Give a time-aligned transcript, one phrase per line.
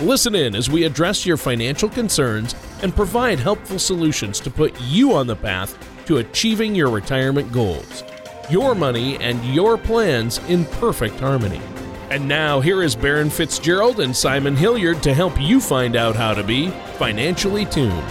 [0.00, 5.14] Listen in as we address your financial concerns and provide helpful solutions to put you
[5.14, 8.04] on the path to achieving your retirement goals.
[8.50, 11.62] Your money and your plans in perfect harmony.
[12.10, 16.34] And now, here is Baron Fitzgerald and Simon Hilliard to help you find out how
[16.34, 18.04] to be financially tuned.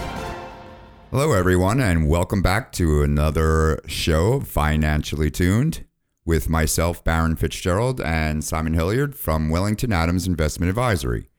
[1.12, 5.84] Hello, everyone, and welcome back to another show, Financially Tuned,
[6.24, 11.30] with myself, Baron Fitzgerald, and Simon Hilliard from Wellington Adams Investment Advisory.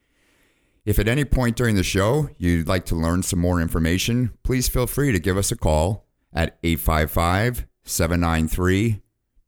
[0.88, 4.70] If at any point during the show you'd like to learn some more information, please
[4.70, 9.02] feel free to give us a call at 855 793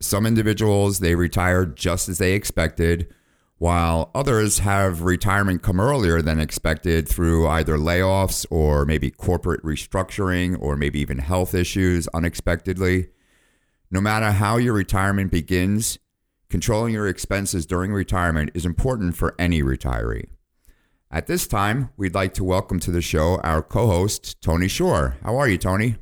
[0.00, 3.12] Some individuals, they retire just as they expected,
[3.58, 10.56] while others have retirement come earlier than expected through either layoffs or maybe corporate restructuring
[10.60, 13.08] or maybe even health issues unexpectedly.
[13.90, 15.98] No matter how your retirement begins,
[16.48, 20.28] Controlling your expenses during retirement is important for any retiree.
[21.10, 25.16] At this time, we'd like to welcome to the show our co host, Tony Shore.
[25.24, 25.96] How are you, Tony?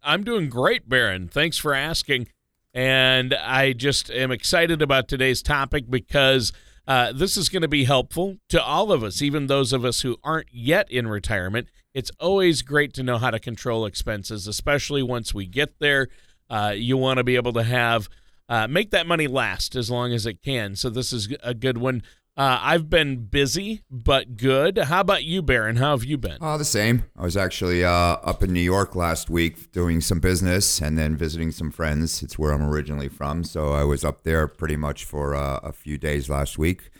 [0.00, 1.26] I'm doing great, Baron.
[1.26, 2.28] Thanks for asking.
[2.72, 6.52] And I just am excited about today's topic because
[6.86, 10.02] uh, this is going to be helpful to all of us, even those of us
[10.02, 11.68] who aren't yet in retirement.
[11.94, 16.08] It's always great to know how to control expenses, especially once we get there.
[16.48, 18.08] Uh, you want to be able to have
[18.48, 20.76] uh, make that money last as long as it can.
[20.76, 22.02] So this is a good one.
[22.36, 24.76] Uh, I've been busy, but good.
[24.76, 25.76] How about you, Baron?
[25.76, 26.38] How have you been?
[26.40, 27.04] Oh, the same.
[27.16, 31.16] I was actually uh, up in New York last week doing some business and then
[31.16, 32.24] visiting some friends.
[32.24, 33.44] It's where I'm originally from.
[33.44, 36.90] So I was up there pretty much for uh, a few days last week.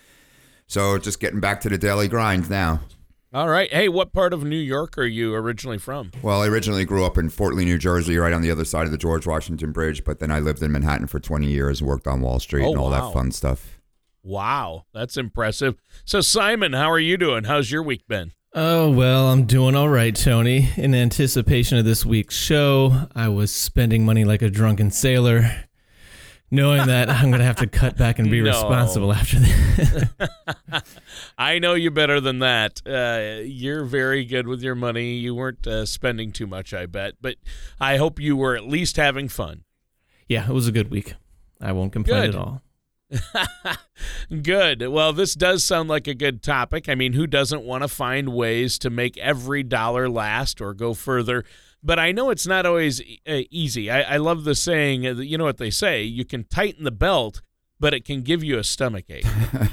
[0.68, 2.80] So just getting back to the daily grind now.
[3.34, 3.68] All right.
[3.72, 6.12] Hey, what part of New York are you originally from?
[6.22, 8.86] Well, I originally grew up in Fort Lee, New Jersey, right on the other side
[8.86, 10.04] of the George Washington Bridge.
[10.04, 12.70] But then I lived in Manhattan for 20 years, and worked on Wall Street, oh,
[12.70, 13.08] and all wow.
[13.08, 13.80] that fun stuff.
[14.22, 15.74] Wow, that's impressive.
[16.04, 17.42] So, Simon, how are you doing?
[17.42, 18.30] How's your week been?
[18.52, 20.68] Oh, well, I'm doing all right, Tony.
[20.76, 25.64] In anticipation of this week's show, I was spending money like a drunken sailor
[26.50, 28.48] knowing that I'm going to have to cut back and be no.
[28.48, 30.04] responsible after this.
[31.38, 32.82] I know you better than that.
[32.86, 35.14] Uh, you're very good with your money.
[35.14, 37.36] You weren't uh, spending too much, I bet, but
[37.80, 39.64] I hope you were at least having fun.
[40.28, 41.14] Yeah, it was a good week.
[41.60, 42.34] I won't complain good.
[42.34, 42.62] at all.
[44.42, 44.88] good.
[44.88, 46.88] Well, this does sound like a good topic.
[46.88, 50.94] I mean, who doesn't want to find ways to make every dollar last or go
[50.94, 51.44] further?
[51.84, 53.90] But I know it's not always uh, easy.
[53.90, 56.90] I, I love the saying, uh, you know what they say, you can tighten the
[56.90, 57.42] belt,
[57.78, 59.26] but it can give you a stomach ache.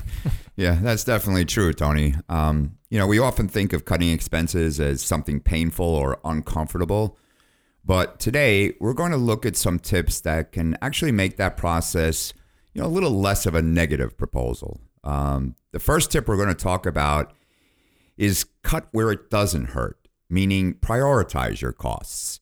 [0.58, 2.16] yeah, that's definitely true, Tony.
[2.28, 7.18] Um, you know, we often think of cutting expenses as something painful or uncomfortable.
[7.84, 12.34] But today, we're going to look at some tips that can actually make that process,
[12.74, 14.82] you know, a little less of a negative proposal.
[15.04, 17.34] Um, the first tip we're going to talk about
[18.18, 20.01] is cut where it doesn't hurt
[20.32, 22.40] meaning prioritize your costs.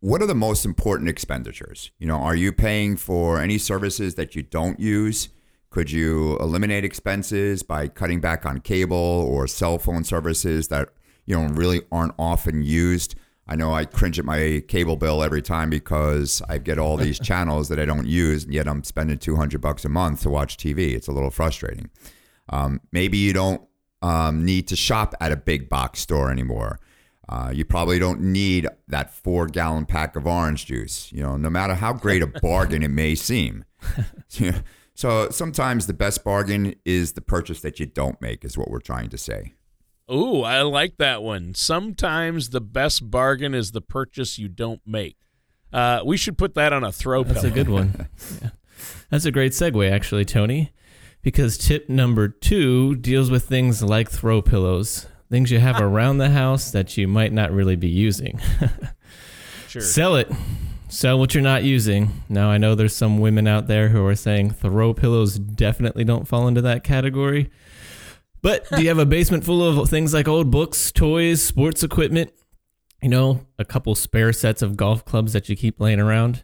[0.00, 1.90] What are the most important expenditures?
[1.98, 5.28] You know, are you paying for any services that you don't use?
[5.70, 10.88] Could you eliminate expenses by cutting back on cable or cell phone services that,
[11.26, 13.14] you know, really aren't often used?
[13.46, 17.18] I know I cringe at my cable bill every time because I get all these
[17.22, 20.56] channels that I don't use, and yet I'm spending 200 bucks a month to watch
[20.56, 20.94] TV.
[20.94, 21.90] It's a little frustrating.
[22.48, 23.62] Um, maybe you don't
[24.02, 26.80] um, need to shop at a big box store anymore.
[27.30, 31.48] Uh, you probably don't need that four gallon pack of orange juice, you know, no
[31.48, 33.64] matter how great a bargain it may seem.
[34.94, 38.80] so sometimes the best bargain is the purchase that you don't make, is what we're
[38.80, 39.54] trying to say.
[40.10, 41.54] Ooh, I like that one.
[41.54, 45.16] Sometimes the best bargain is the purchase you don't make.
[45.72, 47.22] Uh, we should put that on a throw.
[47.22, 48.08] That's a good one.
[48.42, 48.50] yeah.
[49.08, 50.72] That's a great segue, actually, Tony
[51.22, 56.30] because tip number two deals with things like throw pillows, things you have around the
[56.30, 58.40] house that you might not really be using.
[59.70, 59.82] Sure.
[59.82, 60.28] Sell it.
[60.88, 62.24] Sell what you're not using.
[62.28, 66.26] Now, I know there's some women out there who are saying throw pillows definitely don't
[66.26, 67.50] fall into that category.
[68.42, 72.32] But do you have a basement full of things like old books, toys, sports equipment?
[73.00, 76.42] You know, a couple spare sets of golf clubs that you keep laying around?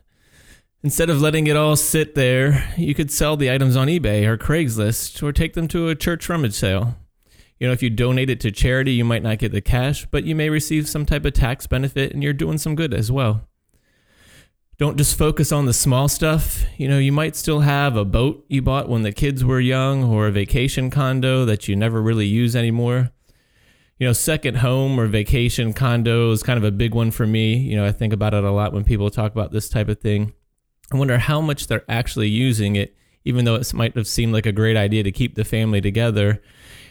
[0.85, 4.39] Instead of letting it all sit there, you could sell the items on eBay or
[4.39, 6.94] Craigslist or take them to a church rummage sale.
[7.58, 10.25] You know, if you donate it to charity, you might not get the cash, but
[10.25, 13.49] you may receive some type of tax benefit and you're doing some good as well.
[14.79, 16.64] Don't just focus on the small stuff.
[16.76, 20.05] You know, you might still have a boat you bought when the kids were young
[20.05, 23.11] or a vacation condo that you never really use anymore.
[23.99, 27.56] You know, second home or vacation condo is kind of a big one for me.
[27.56, 29.99] You know, I think about it a lot when people talk about this type of
[29.99, 30.35] thing.
[30.93, 32.94] I wonder how much they're actually using it,
[33.25, 36.43] even though it might have seemed like a great idea to keep the family together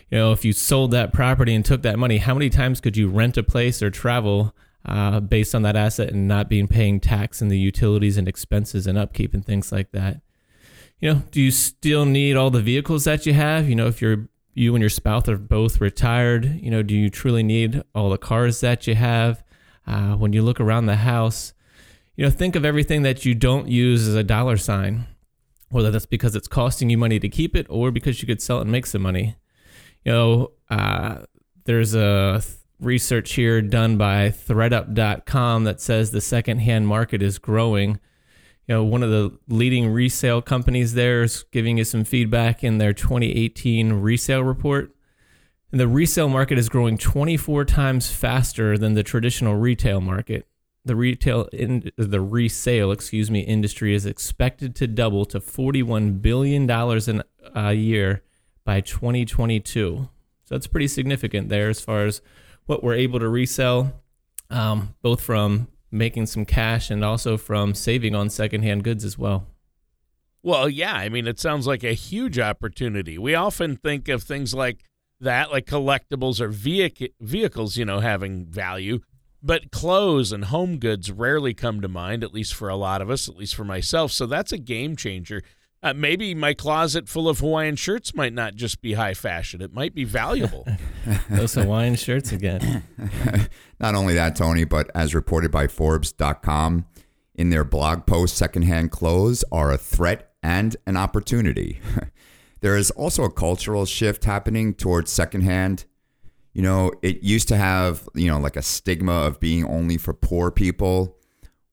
[0.09, 2.95] you know, if you sold that property and took that money, how many times could
[2.95, 4.55] you rent a place or travel
[4.85, 8.85] uh, based on that asset and not being paying tax and the utilities and expenses
[8.85, 10.21] and upkeep and things like that?
[10.99, 13.67] You know, do you still need all the vehicles that you have?
[13.67, 17.09] You know, if you're you and your spouse are both retired, you know, do you
[17.09, 19.43] truly need all the cars that you have?
[19.85, 21.53] Uh, when you look around the house,
[22.15, 25.07] you know, think of everything that you don't use as a dollar sign,
[25.69, 28.59] whether that's because it's costing you money to keep it or because you could sell
[28.59, 29.35] it and make some money
[30.05, 31.23] you know, uh,
[31.65, 32.41] there's a
[32.79, 37.99] research here done by thredup.com that says the secondhand market is growing.
[38.67, 42.77] You know, one of the leading resale companies there is giving you some feedback in
[42.77, 44.95] their 2018 resale report.
[45.71, 50.47] And the resale market is growing 24 times faster than the traditional retail market.
[50.83, 56.67] The retail in the resale, excuse me, industry is expected to double to 41 billion
[56.67, 57.23] dollars in
[57.55, 58.21] a year
[58.65, 60.09] by 2022.
[60.44, 62.21] So that's pretty significant there as far as
[62.65, 64.01] what we're able to resell,
[64.50, 69.47] um, both from making some cash and also from saving on secondhand goods as well.
[70.44, 73.17] Well, yeah, I mean, it sounds like a huge opportunity.
[73.17, 74.83] We often think of things like
[75.19, 79.00] that, like collectibles or vehic- vehicles, you know, having value.
[79.41, 83.09] But clothes and home goods rarely come to mind, at least for a lot of
[83.09, 84.12] us, at least for myself.
[84.12, 85.41] So that's a game changer.
[85.85, 89.61] Uh, maybe my closet full of Hawaiian shirts might not just be high fashion.
[89.61, 90.65] It might be valuable.
[91.29, 92.81] Those Hawaiian shirts again.
[93.79, 96.87] not only that, Tony, but as reported by Forbes.com,
[97.35, 101.79] in their blog post, secondhand clothes are a threat and an opportunity.
[102.61, 105.85] there is also a cultural shift happening towards secondhand.
[106.55, 110.15] You know, it used to have, you know, like a stigma of being only for
[110.15, 111.19] poor people.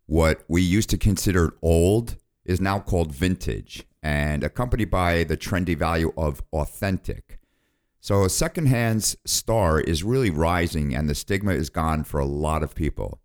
[0.04, 5.76] What we used to consider old is now called vintage and accompanied by the trendy
[5.76, 7.38] value of authentic.
[8.00, 12.74] So, secondhand's star is really rising, and the stigma is gone for a lot of
[12.74, 13.20] people.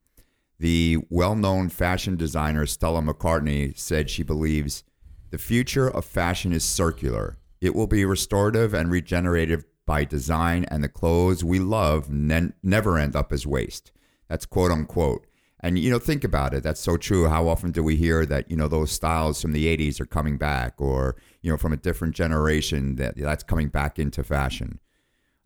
[0.59, 4.83] The well known fashion designer Stella McCartney said she believes
[5.29, 7.37] the future of fashion is circular.
[7.59, 12.97] It will be restorative and regenerative by design, and the clothes we love ne- never
[12.97, 13.91] end up as waste.
[14.27, 15.26] That's quote unquote.
[15.59, 16.61] And you know, think about it.
[16.61, 17.27] That's so true.
[17.27, 20.37] How often do we hear that you know those styles from the '80s are coming
[20.37, 24.79] back, or you know from a different generation that that's coming back into fashion?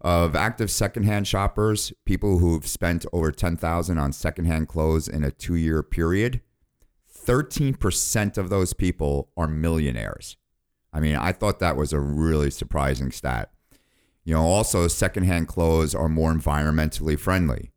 [0.01, 5.32] Of active secondhand shoppers, people who've spent over ten thousand on secondhand clothes in a
[5.32, 6.41] two-year period,
[7.08, 10.36] thirteen percent of those people are millionaires.
[10.91, 13.51] I mean, I thought that was a really surprising stat.
[14.25, 17.72] You know, also secondhand clothes are more environmentally friendly.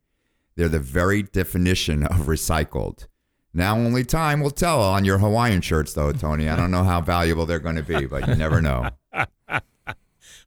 [0.57, 3.07] They're the very definition of recycled.
[3.53, 6.49] Now only time will tell on your Hawaiian shirts, though, Tony.
[6.49, 8.91] I don't know how valuable they're going to be, but you never know.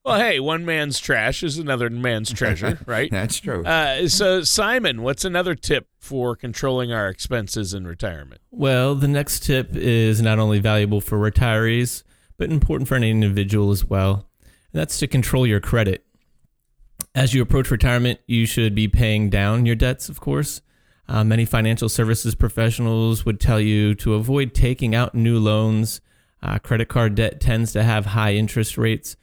[0.03, 3.09] well, hey, one man's trash is another man's treasure, right?
[3.09, 3.65] That's true.
[3.65, 8.41] Uh, so, Simon, what's another tip for controlling our expenses in retirement?
[8.51, 12.03] Well, the next tip is not only valuable for retirees,
[12.37, 14.29] but important for any individual as well.
[14.73, 16.05] And that's to control your credit.
[17.17, 20.61] As you approach retirement, you should be paying down your debts, of course.
[21.07, 25.99] Uh, many financial services professionals would tell you to avoid taking out new loans.
[26.43, 29.17] Uh, credit card debt tends to have high interest rates.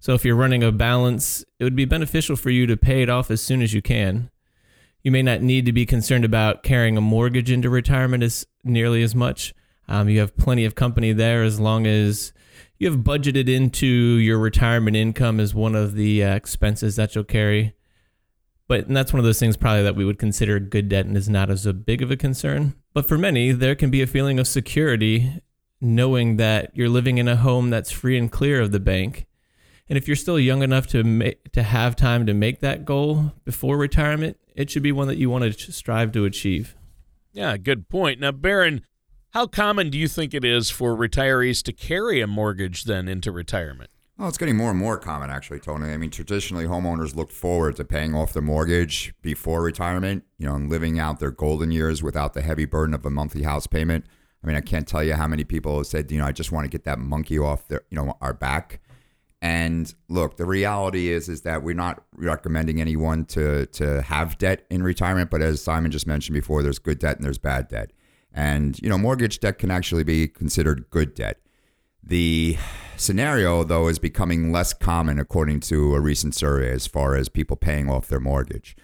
[0.00, 3.08] So, if you're running a balance, it would be beneficial for you to pay it
[3.08, 4.28] off as soon as you can.
[5.04, 9.04] You may not need to be concerned about carrying a mortgage into retirement as nearly
[9.04, 9.54] as much.
[9.86, 12.32] Um, you have plenty of company there as long as
[12.78, 17.24] you have budgeted into your retirement income as one of the uh, expenses that you'll
[17.24, 17.74] carry.
[18.68, 21.28] But that's one of those things probably that we would consider good debt and is
[21.28, 22.74] not as a big of a concern.
[22.92, 25.40] But for many, there can be a feeling of security
[25.80, 29.26] knowing that you're living in a home that's free and clear of the bank.
[29.88, 33.32] And if you're still young enough to make, to have time to make that goal
[33.44, 36.74] before retirement, it should be one that you want to strive to achieve.
[37.32, 38.18] Yeah, good point.
[38.18, 38.82] Now, Baron,
[39.30, 43.30] how common do you think it is for retirees to carry a mortgage then into
[43.30, 43.90] retirement?
[44.18, 45.92] Well, it's getting more and more common, actually, Tony.
[45.92, 50.54] I mean, traditionally, homeowners look forward to paying off their mortgage before retirement, you know,
[50.54, 54.06] and living out their golden years without the heavy burden of a monthly house payment.
[54.42, 56.50] I mean, I can't tell you how many people have said, you know, I just
[56.50, 58.80] want to get that monkey off their, you know, our back.
[59.42, 64.64] And look, the reality is is that we're not recommending anyone to to have debt
[64.70, 67.90] in retirement, but as Simon just mentioned before, there's good debt and there's bad debt.
[68.36, 71.40] And you know, mortgage debt can actually be considered good debt.
[72.02, 72.58] The
[72.96, 77.56] scenario, though, is becoming less common according to a recent survey as far as people
[77.56, 78.76] paying off their mortgage.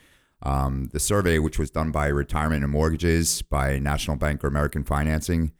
[0.42, 4.82] Um, the survey, which was done by Retirement and Mortgages by National Bank or American
[4.82, 5.52] Financing,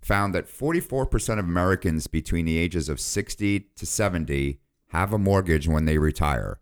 [0.00, 4.58] found that 44% of Americans between the ages of 60 to 70
[4.88, 6.58] have a mortgage when they retire.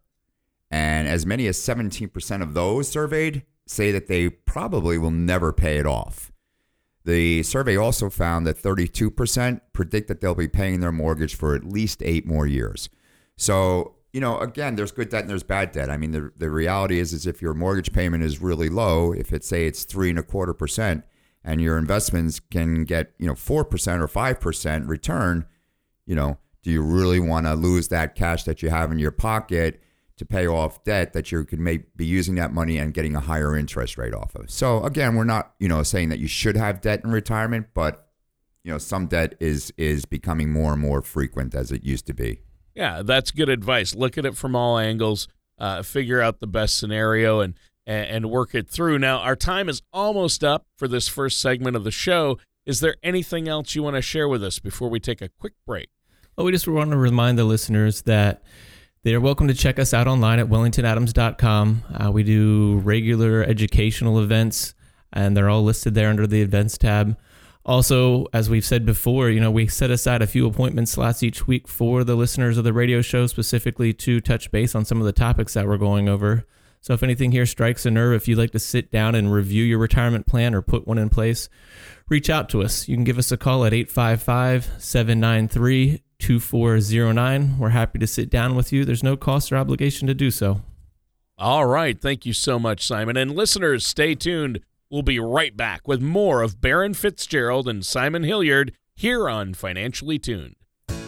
[0.71, 5.79] And as many as 17% of those surveyed say that they probably will never pay
[5.79, 6.33] it off.
[7.09, 11.65] The survey also found that 32% predict that they'll be paying their mortgage for at
[11.65, 12.91] least eight more years.
[13.35, 15.89] So, you know, again, there's good debt and there's bad debt.
[15.89, 19.33] I mean, the, the reality is, is if your mortgage payment is really low, if
[19.33, 21.03] it's say it's three and a quarter percent,
[21.43, 25.47] and your investments can get, you know, four percent or five percent return,
[26.05, 29.13] you know, do you really want to lose that cash that you have in your
[29.13, 29.81] pocket
[30.19, 33.21] to pay off debt that you could may be using that money and getting a
[33.21, 34.51] higher interest rate off of.
[34.51, 38.09] So again, we're not, you know, saying that you should have debt in retirement, but
[38.65, 42.15] you know, some debt is is becoming more and more frequent as it used to
[42.15, 42.43] be.
[42.75, 43.95] Yeah, that's good advice.
[43.95, 45.27] Look at it from all angles,
[45.59, 47.55] uh, figure out the best scenario and
[47.87, 48.99] and work it through.
[48.99, 52.39] Now, our time is almost up for this first segment of the show.
[52.67, 55.55] Is there anything else you want to share with us before we take a quick
[55.65, 55.89] break?
[56.37, 58.43] Well, we just want to remind the listeners that
[59.05, 61.85] they're welcome to check us out online at wellingtonadams.com.
[61.95, 64.75] Uh, we do regular educational events,
[65.13, 67.17] and they're all listed there under the events tab.
[67.65, 71.47] Also, as we've said before, you know, we set aside a few appointment slots each
[71.47, 75.07] week for the listeners of the radio show, specifically to touch base on some of
[75.07, 76.47] the topics that we're going over.
[76.81, 79.65] So, if anything here strikes a nerve, if you'd like to sit down and review
[79.65, 81.49] your retirement plan or put one in place,
[82.09, 82.89] reach out to us.
[82.89, 87.59] You can give us a call at 855 793 2409.
[87.59, 88.85] We're happy to sit down with you.
[88.85, 90.63] There's no cost or obligation to do so.
[91.37, 92.01] All right.
[92.01, 93.17] Thank you so much, Simon.
[93.17, 94.61] And listeners, stay tuned.
[94.91, 100.19] We'll be right back with more of Baron Fitzgerald and Simon Hilliard here on Financially
[100.19, 100.57] Tuned.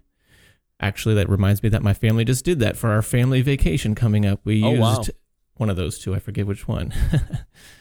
[0.79, 4.27] Actually, that reminds me that my family just did that for our family vacation coming
[4.27, 4.41] up.
[4.43, 5.03] We oh, used wow.
[5.55, 6.13] one of those two.
[6.13, 6.93] I forget which one.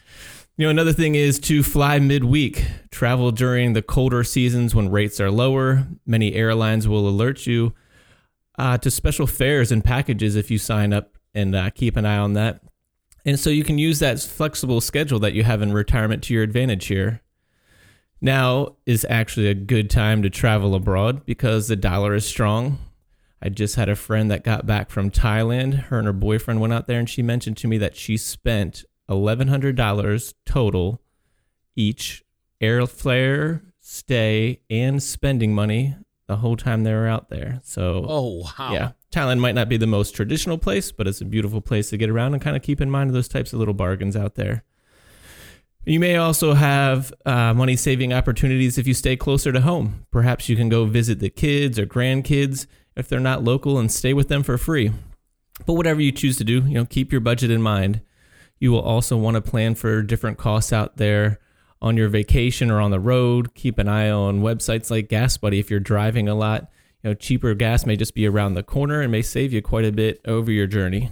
[0.61, 2.67] You know, another thing is to fly midweek.
[2.91, 5.87] Travel during the colder seasons when rates are lower.
[6.05, 7.73] Many airlines will alert you
[8.59, 12.19] uh, to special fares and packages if you sign up and uh, keep an eye
[12.19, 12.61] on that.
[13.25, 16.43] And so you can use that flexible schedule that you have in retirement to your
[16.43, 17.23] advantage here.
[18.21, 22.79] Now is actually a good time to travel abroad because the dollar is strong.
[23.41, 25.85] I just had a friend that got back from Thailand.
[25.85, 28.85] Her and her boyfriend went out there, and she mentioned to me that she spent
[29.15, 31.01] $1,100 total
[31.77, 32.25] each
[32.61, 37.61] airfare, stay, and spending money the whole time they were out there.
[37.65, 41.25] So, oh wow, yeah, Thailand might not be the most traditional place, but it's a
[41.25, 43.75] beautiful place to get around and kind of keep in mind those types of little
[43.75, 44.63] bargains out there.
[45.85, 50.07] You may also have uh, money saving opportunities if you stay closer to home.
[50.11, 54.13] Perhaps you can go visit the kids or grandkids if they're not local and stay
[54.13, 54.93] with them for free.
[55.67, 58.03] But whatever you choose to do, you know, keep your budget in mind.
[58.61, 61.41] You will also want to plan for different costs out there
[61.83, 63.55] on your vacation or on the road.
[63.55, 66.71] Keep an eye on websites like Gas Buddy if you're driving a lot.
[67.03, 69.87] You know, cheaper gas may just be around the corner and may save you quite
[69.87, 71.11] a bit over your journey.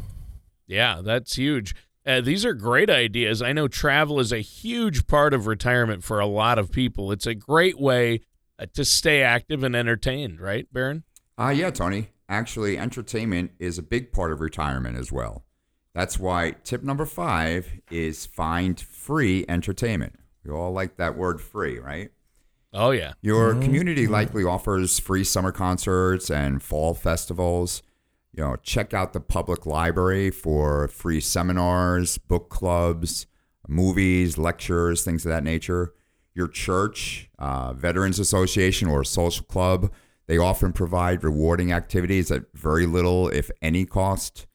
[0.66, 1.74] Yeah, that's huge.
[2.06, 3.40] Uh, these are great ideas.
[3.40, 7.10] I know travel is a huge part of retirement for a lot of people.
[7.12, 8.20] It's a great way
[8.58, 11.04] uh, to stay active and entertained, right, Baron?
[11.38, 12.08] Uh, yeah, Tony.
[12.28, 15.44] Actually, entertainment is a big part of retirement as well.
[15.98, 20.14] That's why tip number five is find free entertainment.
[20.44, 22.12] You all like that word free, right?
[22.72, 23.14] Oh, yeah.
[23.20, 23.64] Your mm-hmm.
[23.64, 27.82] community likely offers free summer concerts and fall festivals.
[28.32, 33.26] You know, check out the public library for free seminars, book clubs,
[33.66, 35.94] movies, lectures, things of that nature.
[36.32, 39.90] Your church, uh, Veterans Association, or social club,
[40.28, 44.46] they often provide rewarding activities at very little, if any, cost.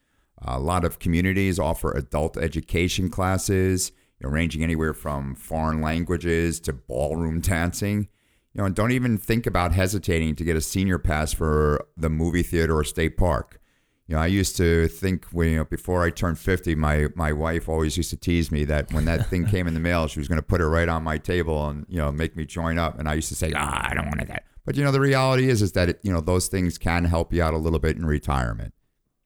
[0.46, 3.92] A lot of communities offer adult education classes
[4.24, 8.08] know, ranging anywhere from foreign languages to ballroom dancing.
[8.54, 12.10] You know, and don't even think about hesitating to get a senior pass for the
[12.10, 13.60] movie theater or state park.
[14.06, 17.32] You know, I used to think when you know, before I turned 50, my my
[17.32, 20.20] wife always used to tease me that when that thing came in the mail, she
[20.20, 22.78] was going to put it right on my table and you know make me join
[22.78, 23.00] up.
[23.00, 24.44] And I used to say, ah, I don't want that.
[24.66, 27.34] But you know, the reality is is that it, you know those things can help
[27.34, 28.74] you out a little bit in retirement.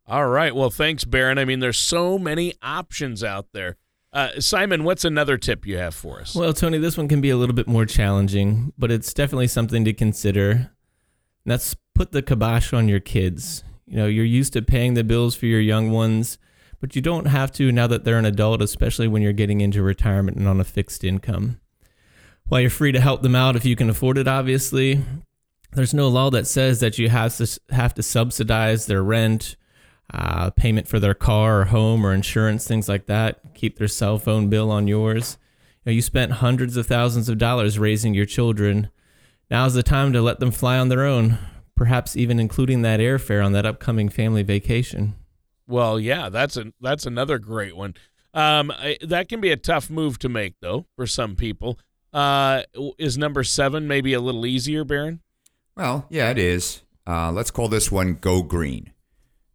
[0.08, 0.56] All right.
[0.56, 1.38] Well, thanks, Baron.
[1.38, 3.76] I mean, there's so many options out there.
[4.14, 6.34] Uh, Simon, what's another tip you have for us?
[6.34, 9.84] Well, Tony, this one can be a little bit more challenging, but it's definitely something
[9.84, 10.50] to consider.
[10.52, 10.72] And
[11.46, 13.66] that's put the kibosh on your kids.
[13.86, 16.38] You know, you're used to paying the bills for your young ones,
[16.80, 19.84] but you don't have to now that they're an adult, especially when you're getting into
[19.84, 21.60] retirement and on a fixed income.
[22.48, 25.02] While you're free to help them out if you can afford it, obviously,
[25.74, 29.58] there's no law that says that you have to have to subsidize their rent
[30.14, 33.54] uh, payment for their car or home or insurance, things like that.
[33.54, 35.38] Keep their cell phone bill on yours.
[35.86, 38.90] You, know, you spent hundreds of thousands of dollars raising your children.
[39.50, 41.38] Now's the time to let them fly on their own,
[41.76, 45.16] perhaps even including that airfare on that upcoming family vacation.
[45.68, 47.96] Well, yeah, that's a that's another great one.
[48.34, 51.80] Um, I, that can be a tough move to make, though, for some people.
[52.14, 52.64] Uh,
[52.98, 55.22] is number seven maybe a little easier, Baron?
[55.76, 56.82] Well, yeah, it is.
[57.06, 58.94] Uh, let's call this one "Go Green."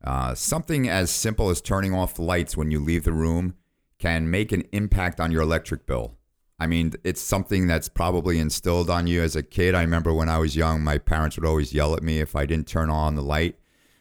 [0.04, 3.54] Uh, something as simple as turning off the lights when you leave the room
[3.98, 6.16] can make an impact on your electric bill.
[6.58, 9.74] I mean, it's something that's probably instilled on you as a kid.
[9.74, 12.46] I remember when I was young, my parents would always yell at me if I
[12.46, 13.56] didn't turn on the light.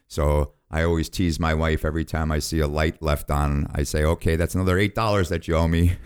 [0.07, 3.67] So I always tease my wife every time I see a light left on.
[3.73, 5.97] I say, "Okay, that's another eight dollars that you owe me."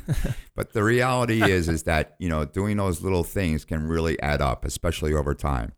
[0.54, 4.42] but the reality is, is that you know, doing those little things can really add
[4.42, 5.72] up, especially over time.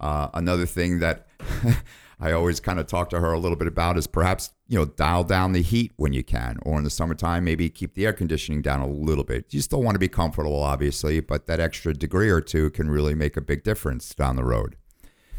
[0.00, 1.26] Uh, another thing that
[2.24, 4.86] I always kind of talk to her a little bit about is perhaps, you know,
[4.86, 8.14] dial down the heat when you can, or in the summertime, maybe keep the air
[8.14, 9.52] conditioning down a little bit.
[9.52, 13.14] You still want to be comfortable, obviously, but that extra degree or two can really
[13.14, 14.76] make a big difference down the road.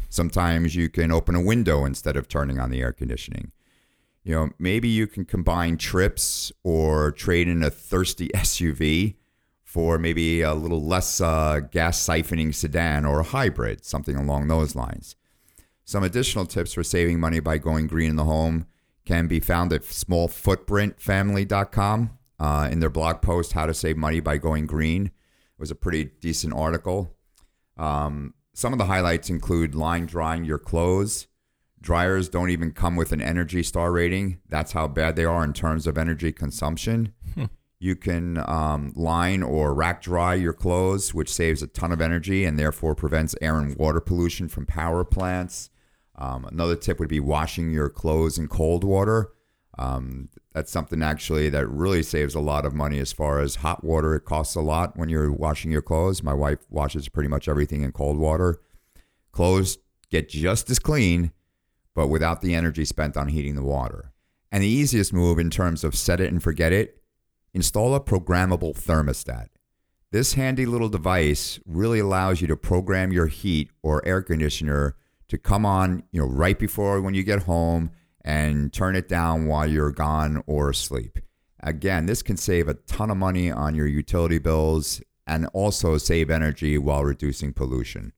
[0.08, 3.50] Sometimes you can open a window instead of turning on the air conditioning.
[4.22, 9.16] You know, maybe you can combine trips or trade in a thirsty SUV
[9.64, 14.76] for maybe a little less uh, gas siphoning sedan or a hybrid, something along those
[14.76, 15.16] lines.
[15.86, 18.66] Some additional tips for saving money by going green in the home
[19.04, 24.36] can be found at smallfootprintfamily.com uh, in their blog post, How to Save Money by
[24.36, 25.06] Going Green.
[25.06, 27.14] It was a pretty decent article.
[27.76, 31.28] Um, some of the highlights include line drying your clothes.
[31.80, 34.40] Dryers don't even come with an Energy Star rating.
[34.48, 37.12] That's how bad they are in terms of energy consumption.
[37.34, 37.44] Hmm.
[37.78, 42.44] You can um, line or rack dry your clothes, which saves a ton of energy
[42.44, 45.70] and therefore prevents air and water pollution from power plants.
[46.18, 49.32] Um, another tip would be washing your clothes in cold water.
[49.78, 53.84] Um, that's something actually that really saves a lot of money as far as hot
[53.84, 54.14] water.
[54.14, 56.22] It costs a lot when you're washing your clothes.
[56.22, 58.60] My wife washes pretty much everything in cold water.
[59.32, 59.76] Clothes
[60.10, 61.32] get just as clean,
[61.94, 64.12] but without the energy spent on heating the water.
[64.50, 67.02] And the easiest move in terms of set it and forget it,
[67.52, 69.48] install a programmable thermostat.
[70.12, 74.96] This handy little device really allows you to program your heat or air conditioner
[75.28, 77.90] to come on, you know, right before when you get home
[78.24, 81.18] and turn it down while you're gone or asleep.
[81.60, 86.30] Again, this can save a ton of money on your utility bills and also save
[86.30, 88.12] energy while reducing pollution.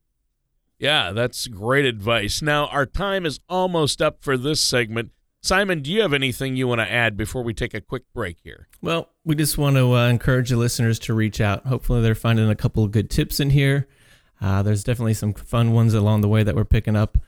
[0.78, 2.40] Yeah, that's great advice.
[2.42, 5.10] Now, our time is almost up for this segment.
[5.40, 8.38] Simon, do you have anything you want to add before we take a quick break
[8.42, 8.68] here?
[8.82, 11.66] Well, we just want to uh, encourage the listeners to reach out.
[11.66, 13.88] Hopefully, they're finding a couple of good tips in here.
[14.40, 17.18] Uh, there's definitely some fun ones along the way that we're picking up.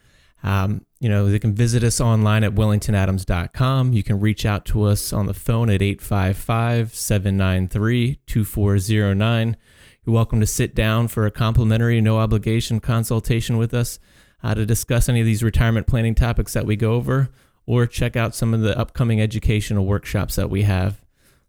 [0.42, 3.92] Um, you know, they can visit us online at wellingtonadams.com.
[3.92, 9.56] You can reach out to us on the phone at 855 793 2409.
[10.04, 13.98] You're welcome to sit down for a complimentary, no obligation consultation with us
[14.42, 17.28] uh, to discuss any of these retirement planning topics that we go over
[17.66, 21.02] or check out some of the upcoming educational workshops that we have.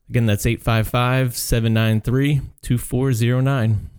[0.09, 3.90] Again, that's 855 793 2409.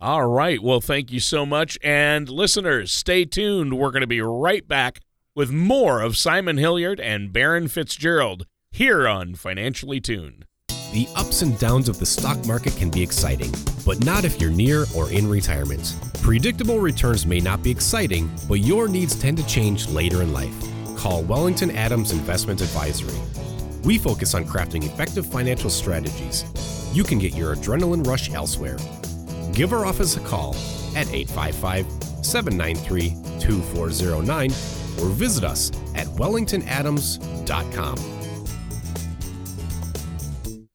[0.00, 0.62] All right.
[0.62, 1.78] Well, thank you so much.
[1.82, 3.78] And listeners, stay tuned.
[3.78, 5.00] We're going to be right back
[5.36, 10.46] with more of Simon Hilliard and Baron Fitzgerald here on Financially Tuned.
[10.92, 13.52] The ups and downs of the stock market can be exciting,
[13.86, 15.96] but not if you're near or in retirement.
[16.22, 20.54] Predictable returns may not be exciting, but your needs tend to change later in life.
[20.96, 23.18] Call Wellington Adams Investment Advisory.
[23.82, 26.44] We focus on crafting effective financial strategies.
[26.94, 28.76] You can get your adrenaline rush elsewhere
[29.54, 30.54] give our office a call
[30.96, 31.86] at 855
[32.24, 34.50] 793 2409
[35.00, 37.96] or visit us at wellingtonadams.com.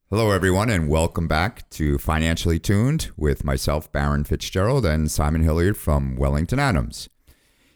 [0.10, 5.78] Hello, everyone, and welcome back to Financially Tuned with myself, Baron Fitzgerald, and Simon Hilliard
[5.78, 7.10] from Wellington Adams.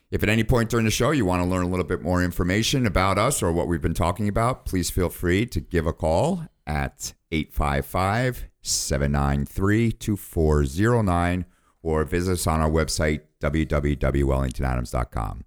[0.10, 2.24] If at any point during the show you want to learn a little bit more
[2.24, 5.94] information about us or what we've been talking about, please feel free to give a
[5.94, 11.46] call at 855 793 2409
[11.84, 15.44] or visit us on our website, www.wellingtonadams.com.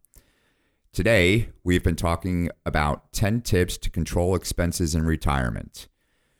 [0.92, 5.88] Today, we've been talking about 10 tips to control expenses in retirement.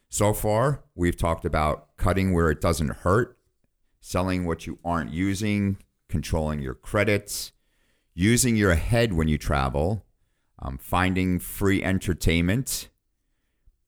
[0.09, 3.39] So far, we've talked about cutting where it doesn't hurt,
[4.01, 7.53] selling what you aren't using, controlling your credits,
[8.15, 10.05] using your head when you travel,
[10.59, 12.89] um, finding free entertainment,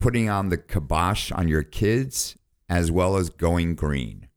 [0.00, 2.36] putting on the kibosh on your kids,
[2.68, 4.28] as well as going green.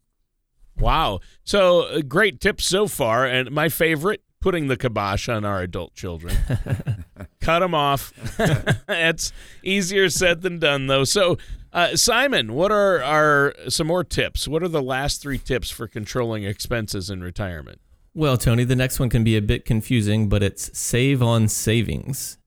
[0.78, 1.20] Wow.
[1.44, 3.26] So, uh, great tips so far.
[3.26, 6.36] And my favorite, putting the kibosh on our adult children.
[7.42, 8.12] Cut them off.
[8.90, 9.32] It's
[9.64, 11.04] easier said than done, though.
[11.04, 11.38] So,
[11.74, 14.48] uh, Simon, what are our some more tips?
[14.48, 17.80] What are the last three tips for controlling expenses in retirement?
[18.14, 22.38] Well, Tony, the next one can be a bit confusing, but it's save on savings.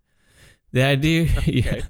[0.75, 1.83] The idea, okay.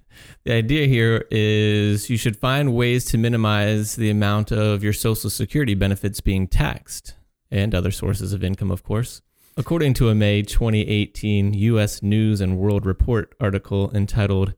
[0.44, 5.30] the idea here is you should find ways to minimize the amount of your Social
[5.30, 7.14] Security benefits being taxed
[7.50, 9.22] and other sources of income, of course.
[9.56, 12.02] According to a May 2018 U.S.
[12.02, 14.52] News and World Report article entitled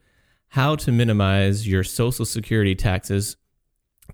[0.49, 3.37] "How to Minimize Your Social Security Taxes,"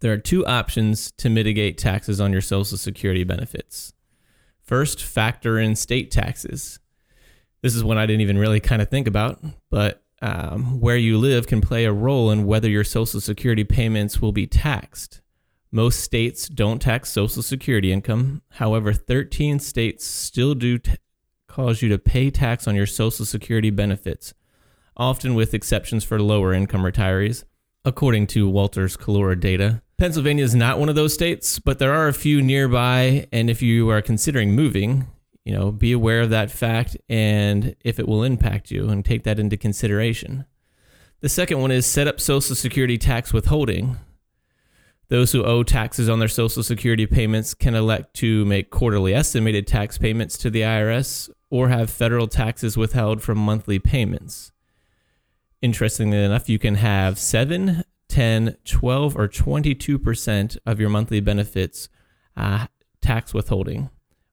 [0.03, 3.95] there are two options to mitigate taxes on your Social Security benefits.
[4.61, 6.81] First, factor in state taxes.
[7.63, 11.19] This is one I didn't even really kind of think about, but um, where you
[11.19, 15.21] live can play a role in whether your Social Security payments will be taxed.
[15.73, 18.43] Most states don't tax Social Security income.
[18.53, 20.93] However, 13 states still do t-
[21.49, 24.33] cause you to pay tax on your Social Security benefits,
[24.97, 27.45] often with exceptions for lower income retirees,
[27.85, 29.83] according to Wolters Kluwer data.
[29.99, 33.61] Pennsylvania is not one of those states, but there are a few nearby, and if
[33.61, 35.09] you are considering moving,
[35.45, 39.25] you know, be aware of that fact and if it will impact you and take
[39.25, 40.45] that into consideration.
[41.21, 43.97] The second one is set up Social Security tax withholding.
[45.09, 49.67] Those who owe taxes on their Social Security payments can elect to make quarterly estimated
[49.67, 54.53] tax payments to the IRS or have federal taxes withheld from monthly payments.
[55.61, 61.89] Interestingly enough, you can have 7, 10, 12, or 22% of your monthly benefits
[62.37, 62.67] uh,
[63.01, 63.91] tax withholding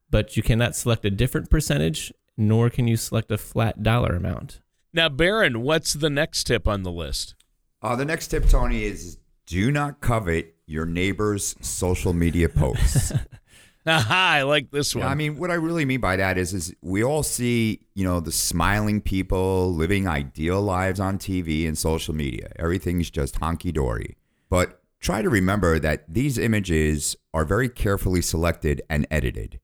[0.10, 4.62] but you cannot select a different percentage, nor can you select a flat dollar amount.
[4.93, 7.36] Now, Baron, what's the next tip on the list?
[7.82, 13.12] Uh, the next tip, Tony, is do not covet your neighbor's social media posts.
[13.86, 15.06] Aha, I like this one.
[15.06, 18.19] I mean, what I really mean by that is, is we all see, you know,
[18.19, 22.52] the smiling people living ideal lives on TV and social media.
[22.58, 24.17] Everything's just honky dory.
[24.50, 29.60] But try to remember that these images are very carefully selected and edited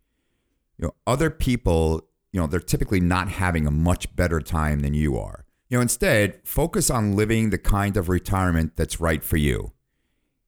[0.77, 4.93] you know, other people, you know, they're typically not having a much better time than
[4.93, 5.45] you are.
[5.69, 9.73] You know, instead, focus on living the kind of retirement that's right for you.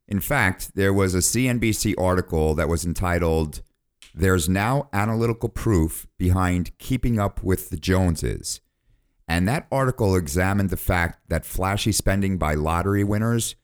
[0.07, 3.61] In fact, there was a CNBC article that was entitled
[4.17, 8.61] there's now analytical proof behind keeping up with the Joneses.
[9.27, 13.55] And that article examined the fact that flashy spending by lottery winners,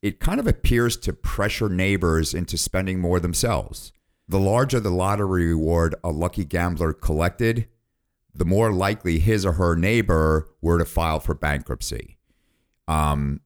[0.00, 3.92] it kind of appears to pressure neighbors into spending more themselves.
[4.28, 7.66] The larger the lottery reward a lucky gambler collected,
[8.34, 12.18] the more likely his or her neighbor were to file for bankruptcy.
[12.86, 13.40] Um,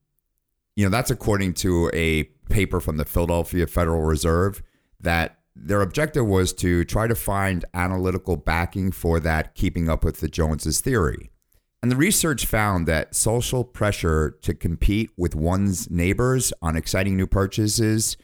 [0.74, 4.62] you know, that's according to a paper from the Philadelphia Federal Reserve
[5.00, 10.20] that their objective was to try to find analytical backing for that keeping up with
[10.20, 11.30] the Joneses theory.
[11.82, 17.26] And the research found that social pressure to compete with one's neighbors on exciting new
[17.26, 18.16] purchases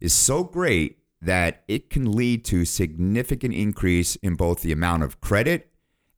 [0.00, 5.20] is so great that it can lead to significant increase in both the amount of
[5.20, 5.72] credit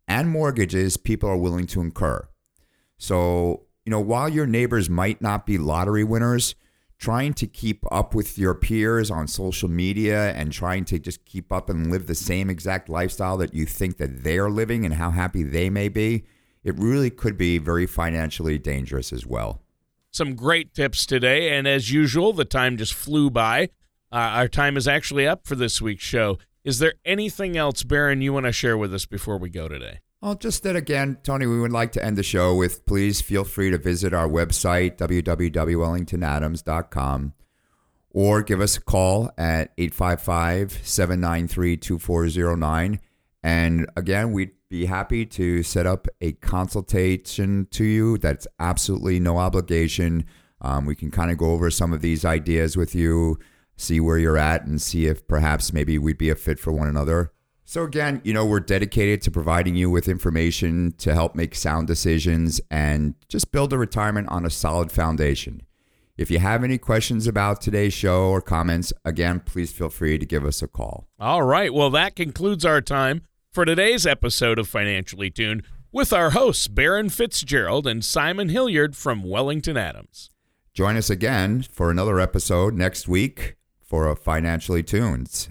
[0.07, 2.27] and mortgages people are willing to incur.
[2.97, 6.55] So, you know, while your neighbors might not be lottery winners,
[6.99, 11.53] trying to keep up with your peers on social media and trying to just keep
[11.53, 15.11] up and live the same exact lifestyle that you think that they're living and how
[15.11, 16.25] happy they may be,
[16.65, 19.63] it really could be very financially dangerous as well.
[20.11, 23.69] Some great tips today, and as usual, the time just flew by.
[24.11, 26.39] Uh, our time is actually up for this week's show.
[26.65, 30.01] Is there anything else, Baron, you want to share with us before we go today?
[30.21, 33.45] Well, just that again, Tony, we would like to end the show with please feel
[33.45, 37.35] free to visit our website, www.wellingtonadams.com,
[38.11, 43.01] or give us a call at 855 793 2409.
[43.45, 48.19] And again, we'd be happy to set up a consultation to you.
[48.19, 50.25] That's absolutely no obligation.
[50.61, 53.39] Um, we can kind of go over some of these ideas with you,
[53.79, 56.89] see where you're at, and see if perhaps maybe we'd be a fit for one
[56.89, 57.33] another.
[57.65, 61.87] So, again, you know, we're dedicated to providing you with information to help make sound
[61.87, 65.63] decisions and just build a retirement on a solid foundation.
[66.17, 70.25] If you have any questions about today's show or comments, again, please feel free to
[70.25, 71.09] give us a call.
[71.21, 71.73] All right.
[71.73, 73.21] Well, that concludes our time
[73.53, 75.63] for today's episode of Financially Tuned
[75.93, 80.31] with our hosts, Baron Fitzgerald and Simon Hilliard from Wellington Adams.
[80.73, 83.58] Join us again for another episode next week
[83.89, 85.49] for a Financially Tuned.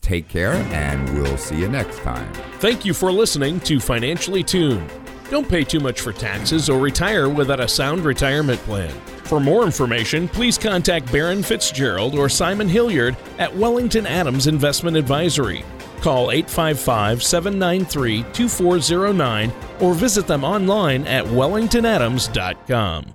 [0.00, 2.32] Take care, and we'll see you next time.
[2.58, 4.88] Thank you for listening to Financially Tuned.
[5.30, 8.90] Don't pay too much for taxes or retire without a sound retirement plan.
[9.24, 15.64] For more information, please contact Baron Fitzgerald or Simon Hilliard at Wellington Adams Investment Advisory.
[16.00, 23.14] Call 855 793 2409 or visit them online at wellingtonadams.com.